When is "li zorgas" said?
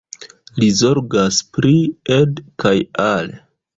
0.61-1.41